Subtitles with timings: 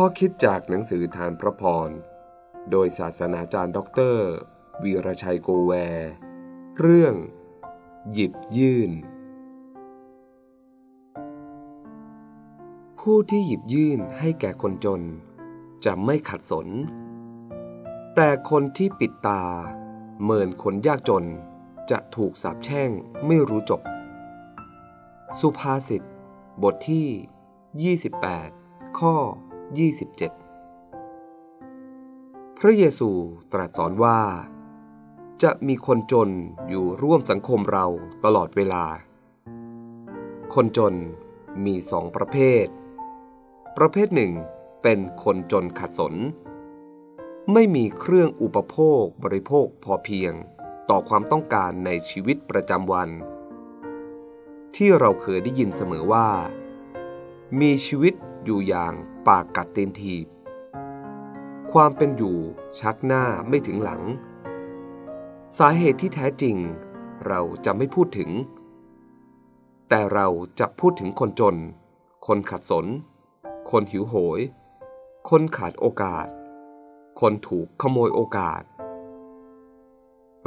[0.00, 1.90] ข้อคิดจากหนังสือธารพระพร
[2.70, 4.28] โดยศาสนาจารย์ด็อกเตอร์
[4.82, 6.10] วีรชัยโกแวร์
[6.78, 7.14] เรื่อง
[8.12, 8.90] หยิบยื่น
[13.00, 15.02] ผู้ที่หยิบยื่นให้แก่คนจน
[15.84, 16.68] จะไม่ขัดสน
[18.14, 19.44] แต่คนที่ปิดตา
[20.24, 21.24] เมินคนยากจน
[21.90, 22.90] จะถูกสาปแช่ง
[23.26, 23.80] ไม่รู้จบ
[25.38, 26.02] สุภาษิต
[26.62, 27.96] บทที่
[28.44, 29.16] 28 ข้อ
[29.66, 33.10] 27 พระเยซู
[33.52, 34.20] ตรัสสอนว่า
[35.42, 36.30] จะมีคนจน
[36.68, 37.86] อยู่ร่วมสังคมเรา
[38.24, 38.84] ตลอดเวลา
[40.54, 40.94] คนจน
[41.64, 42.66] มีสองประเภท
[43.76, 44.32] ประเภทหนึ่ง
[44.82, 46.14] เป็นคนจนขัดสน
[47.52, 50.32] ไม่มีเครื่องอุปโภคบริโภคพอเพียง
[50.90, 53.10] ต่อความต้องการในชีวิตประจำวัน
[54.76, 56.28] ที่เราเคยได้ยินเสมอว่า
[57.60, 58.94] มีชีวิตอยู่อย่าง
[59.28, 60.26] ปากกัดเต็นทีบ
[61.72, 62.36] ความเป็นอยู่
[62.80, 64.02] ชักหน้าไม่ถึงหลัง
[65.58, 66.56] สาเหตุที่แท้จริง
[67.26, 68.30] เราจะไม่พูดถึง
[69.88, 70.28] แต่เรา
[70.60, 71.56] จะพูดถึงคนจน
[72.26, 72.86] คนขัดสน
[73.70, 74.40] คนหิวโหย
[75.28, 76.26] คนขาดโอกาส
[77.20, 78.62] คนถูกขโมยโอกาส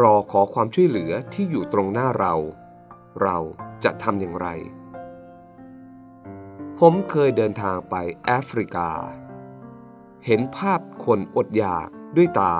[0.00, 2.34] รอขอความช่วยเหลือที่อยู่ตรงหน้าเรา
[3.22, 3.38] เรา
[3.84, 4.48] จะทำอย่างไร
[6.80, 7.94] ผมเคยเดินทางไป
[8.24, 8.90] แอฟริกา
[10.24, 12.54] เห็นภาพคนอดอยากด้วยตา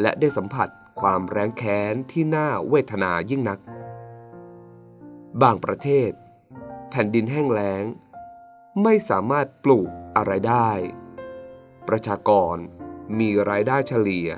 [0.00, 0.68] และได้สัมผัส
[1.00, 3.60] ความแรงแค้นที่น่าเวทนายิ่งนัก
[5.42, 6.10] บางประเทศ
[6.90, 7.84] แผ่นดินแห้งแล้ง
[8.82, 10.70] ไม่สามารถปลูกอะไรได้
[11.88, 12.56] ประชากร
[13.18, 14.28] มีรายได้เฉลี่ย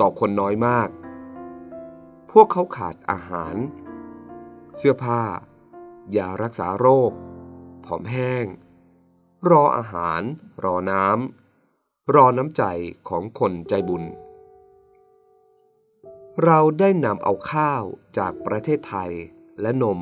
[0.00, 0.88] ต่อคนน้อยมาก
[2.30, 3.56] พวกเขาขาดอาหาร
[4.76, 5.22] เสื้อผ้า
[6.16, 7.12] ยารักษาโรค
[7.86, 8.46] ผอมแห้ง
[9.50, 10.22] รออาหาร
[10.64, 12.62] รอน้ำ รอน้ำใจ
[13.08, 14.04] ของคนใจบุญ
[16.44, 17.82] เราได้นำเอาข้าว
[18.18, 19.12] จากประเทศไทย
[19.60, 20.00] และนม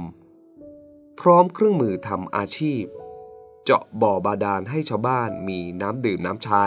[1.21, 2.85] พร้อมเครื่องมือทำอาชีพ
[3.65, 6.67] เจาะบ่อบาดาลให้ชาวบ้านมีน้ำดื่มน้ำใช้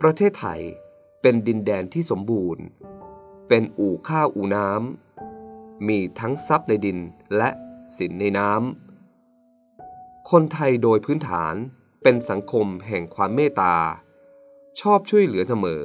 [0.00, 0.60] ประเทศไทย
[1.20, 2.64] เป็นดินแดนที่สมบูรณ์
[3.48, 6.98] เป็นอู่ข้าวอู่น้ำมีทั้งทรัพย์ในดิน
[7.36, 7.50] และ
[7.98, 11.54] สินในน้ำ คนไทยโดยพื้นฐาน
[12.02, 13.76] เป็นสังคมแห่งความเมตตา
[14.80, 15.84] ชอบช่วยเหลือเสมอ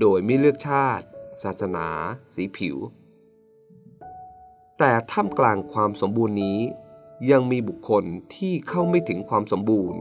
[0.00, 1.04] โดยไม่เลือกชาติ
[1.42, 1.86] ศาสนา
[2.34, 2.76] สีผิว
[4.78, 6.58] แต่ท่ามกลางความสมบูรณ์นี้
[7.30, 8.04] ยังมีบุคคล
[8.36, 10.00] ที่เข้าไม่ถึงความสมบูรณ์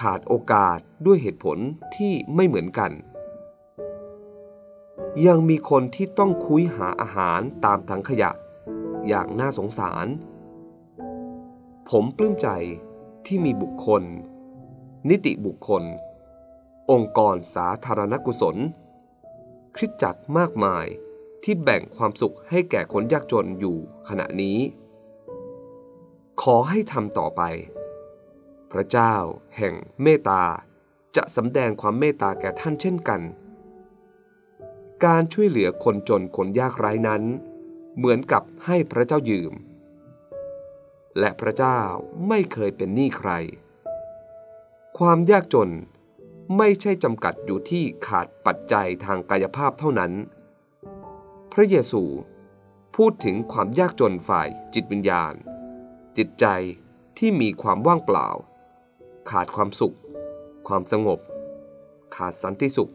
[0.00, 1.58] ขาดโอกาสด้วยเหตุผล
[1.96, 2.92] ที่ไม่เหมือนกัน
[5.26, 8.30] ยังมีคนที่ต้องคุยหาอาหารตามถังขยะ
[9.08, 10.06] อย่างน่าสงสาร
[11.90, 12.48] ผมปลื้มใจ
[13.26, 14.02] ที่มีบุคคล
[15.10, 15.82] นิติบุคคล
[16.90, 18.56] องค์กรสาธารณกุศล
[19.76, 20.86] คริสจักรมากมาย
[21.44, 23.76] ที่แบ่งความสุขให้แก่คนยากจนอยู่
[24.08, 24.58] ขณะนี้
[26.42, 27.42] ขอให้ทำต่อไป
[28.72, 29.14] พระเจ้า
[29.56, 30.42] แห่งเมตตา
[31.16, 33.20] จะสำแดงความเมตตาแก่ท่านเช่นกัน
[35.04, 37.22] การช่วยเหลือคนจนคนยากไร้นั้น
[37.96, 39.52] เหมือนกับให้พระเจ้ายืม
[41.18, 41.80] และพระเจ้า
[42.28, 43.30] ไม่เคยเป็นหนี้ใคร
[44.98, 45.70] ความยากจน
[46.56, 50.12] ไม่ใช่จำกัดอยู่ที่ขาดปัจจัยทางกายภาพเท่านั้น
[51.52, 52.02] พระเยซู
[52.96, 55.34] พูดถึงความยากจนฝ่ายจิตวิญญาณ
[56.16, 56.46] จิตใจ
[57.18, 58.28] ที่มีความว่างเปล่า
[59.30, 59.96] ขาดความสุข
[60.66, 61.20] ความสงบ
[62.16, 62.92] ขาดสันติสุข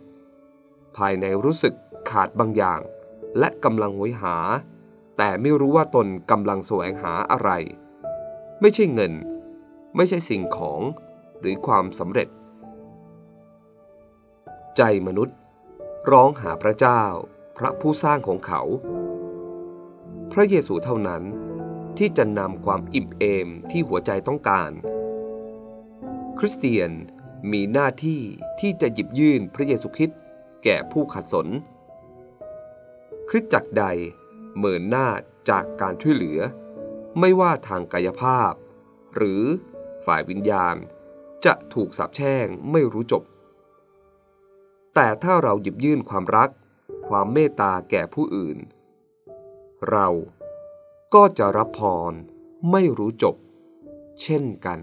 [0.97, 1.73] ภายในรู้สึก
[2.09, 2.81] ขาดบางอย่าง
[3.39, 4.35] และกำลังหวยหา
[5.17, 7.49] แต่ไม่รู้ว่าตนกำลังแสวงหาอะไร
[8.61, 9.13] ไม่ใช่เงิน
[9.95, 10.81] ไม่ใช่สิ่งของ
[11.39, 12.27] หรือความสำเร็จ
[14.77, 15.37] ใจมนุษย์
[16.11, 17.03] ร้องหาพระเจ้า
[17.57, 18.61] พระผู้สร้างของเขา
[20.31, 21.23] พระเยซูเท่านั้น
[21.97, 24.71] ที่จะนำความอิ่มเอมที่หัวใจต้องการ
[26.39, 26.91] คริสเตียน
[27.51, 28.21] มีหน้าที่
[28.59, 30.19] ที่จะหยิบยื่นพระเยซูคริสต์
[30.63, 31.47] แก่ผู้ขัดสน
[33.29, 33.85] คริสตจักรใด
[34.57, 35.07] เมินหน้า
[35.49, 36.39] จากการช่วยเหลือ
[37.19, 38.51] ไม่ว่าทางกายภาพ
[39.15, 39.43] หรือ
[40.05, 40.75] ฝ่ายวิญญาณ
[41.45, 43.23] จะถูกสาปแช่งไม่รู้จบ
[44.95, 46.49] แต่ถ้าเราหยิบยื่นความรัก
[47.07, 48.57] ความเมตตาแก่ผู้อื่น
[49.89, 50.07] เรา
[51.13, 51.81] ก็จะรับพ
[52.11, 52.13] ร
[52.71, 53.35] ไม่รู้จบ
[54.21, 54.79] เช่นกัน